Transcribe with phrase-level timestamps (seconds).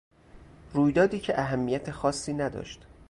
[0.73, 2.85] رویدادی که اهمیت خاصی نداشت.